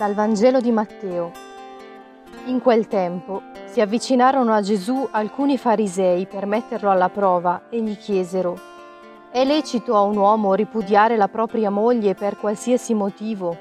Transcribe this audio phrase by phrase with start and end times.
[0.00, 1.30] Dal Vangelo di Matteo.
[2.46, 7.98] In quel tempo si avvicinarono a Gesù alcuni farisei per metterlo alla prova e gli
[7.98, 8.58] chiesero,
[9.30, 13.54] è lecito a un uomo ripudiare la propria moglie per qualsiasi motivo?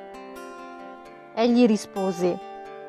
[1.36, 2.40] Egli rispose,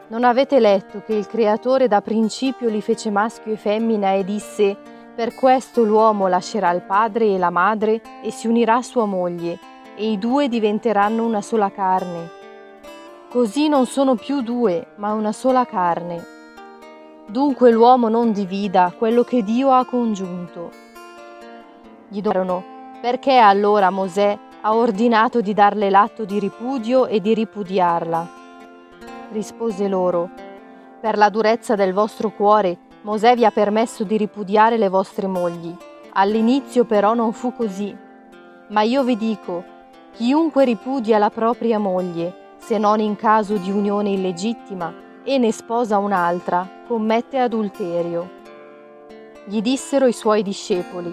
[0.06, 4.76] non avete letto che il Creatore da principio li fece maschio e femmina e disse,
[5.12, 9.58] per questo l'uomo lascerà il padre e la madre e si unirà a sua moglie,
[9.96, 12.38] e i due diventeranno una sola carne.
[13.30, 16.26] Così non sono più due, ma una sola carne.
[17.28, 20.72] Dunque l'uomo non divida quello che Dio ha congiunto.
[22.08, 22.64] Gli domarono,
[23.00, 28.28] perché allora Mosè ha ordinato di darle l'atto di ripudio e di ripudiarla?
[29.30, 30.28] Rispose loro,
[31.00, 35.72] per la durezza del vostro cuore Mosè vi ha permesso di ripudiare le vostre mogli.
[36.14, 37.96] All'inizio però non fu così.
[38.70, 39.62] Ma io vi dico,
[40.14, 42.39] chiunque ripudia la propria moglie,
[42.70, 48.30] se non in caso di unione illegittima, e ne sposa un'altra, commette adulterio.
[49.44, 51.12] Gli dissero i suoi discepoli,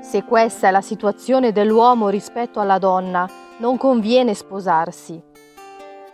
[0.00, 5.20] se questa è la situazione dell'uomo rispetto alla donna, non conviene sposarsi.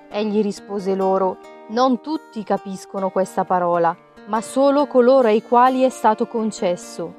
[0.08, 1.36] Egli rispose loro,
[1.68, 3.94] non tutti capiscono questa parola,
[4.28, 7.14] ma solo coloro ai quali è stato concesso.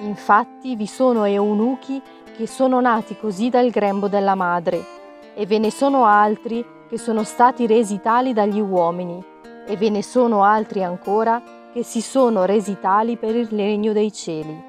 [0.00, 2.02] Infatti vi sono eunuchi
[2.36, 4.84] che sono nati così dal grembo della madre,
[5.36, 9.24] e ve ne sono altri che sono stati resi tali dagli uomini,
[9.64, 11.40] e ve ne sono altri ancora
[11.72, 14.68] che si sono resi tali per il regno dei cieli.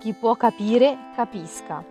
[0.00, 1.84] Chi può capire, capisca.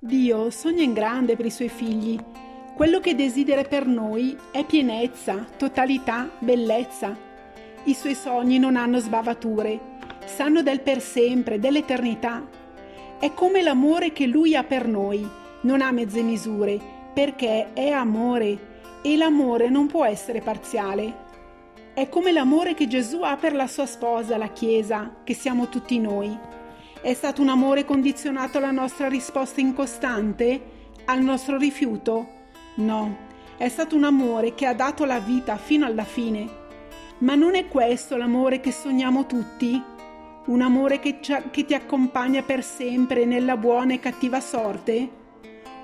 [0.00, 2.18] Dio sogna in grande per i suoi figli
[2.80, 7.14] quello che desidera per noi è pienezza, totalità, bellezza.
[7.84, 9.78] I suoi sogni non hanno sbavature,
[10.24, 12.42] sanno del per sempre, dell'eternità.
[13.18, 15.28] È come l'amore che lui ha per noi,
[15.60, 16.80] non ha mezze misure,
[17.12, 18.58] perché è amore
[19.02, 21.14] e l'amore non può essere parziale.
[21.92, 25.98] È come l'amore che Gesù ha per la sua sposa, la Chiesa, che siamo tutti
[25.98, 26.34] noi.
[27.02, 30.62] È stato un amore condizionato alla nostra risposta incostante,
[31.04, 32.38] al nostro rifiuto?
[32.80, 33.14] No,
[33.58, 36.48] è stato un amore che ha dato la vita fino alla fine.
[37.18, 39.80] Ma non è questo l'amore che sogniamo tutti?
[40.46, 45.18] Un amore che, che ti accompagna per sempre nella buona e cattiva sorte?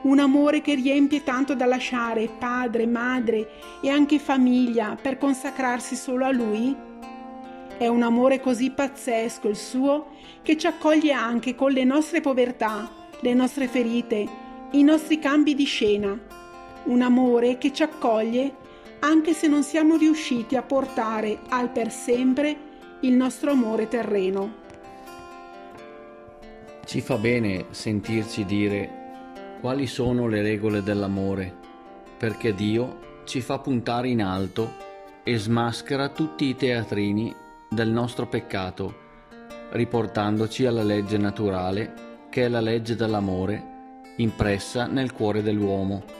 [0.05, 3.51] Un amore che riempie tanto da lasciare padre, madre
[3.83, 6.75] e anche famiglia per consacrarsi solo a lui?
[7.77, 12.91] È un amore così pazzesco il suo che ci accoglie anche con le nostre povertà,
[13.21, 14.27] le nostre ferite,
[14.71, 16.45] i nostri cambi di scena
[16.87, 18.65] un amore che ci accoglie
[19.01, 22.57] anche se non siamo riusciti a portare al per sempre
[23.01, 24.65] il nostro amore terreno.
[26.85, 29.05] Ci fa bene sentirci dire
[29.61, 31.55] quali sono le regole dell'amore,
[32.17, 34.85] perché Dio ci fa puntare in alto
[35.25, 37.35] e smaschera tutti i teatrini
[37.69, 38.95] del nostro peccato,
[39.71, 43.75] riportandoci alla legge naturale che è la legge dell'amore
[44.19, 46.16] impressa nel cuore dell'uomo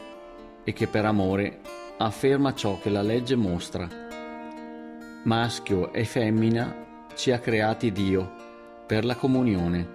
[0.67, 1.61] e che per amore
[1.99, 3.89] afferma ciò che la legge mostra.
[5.23, 8.33] Maschio e femmina ci ha creati Dio
[8.85, 9.95] per la comunione.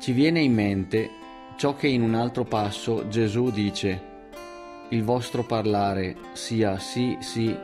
[0.00, 1.08] Ci viene in mente
[1.56, 4.08] ciò che in un altro passo Gesù dice,
[4.88, 7.56] il vostro parlare sia sì sì,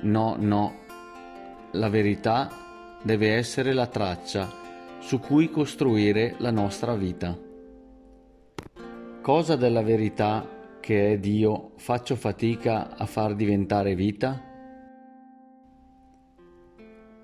[0.00, 0.82] no no.
[1.70, 2.50] La verità
[3.00, 4.50] deve essere la traccia
[4.98, 7.38] su cui costruire la nostra vita.
[9.20, 10.53] Cosa della verità
[10.84, 14.38] che è Dio faccio fatica a far diventare vita?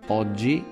[0.07, 0.65] Oggi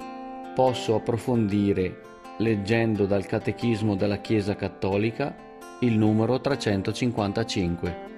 [0.55, 2.01] posso approfondire
[2.39, 5.37] leggendo dal Catechismo della Chiesa Cattolica
[5.81, 8.18] il numero 355.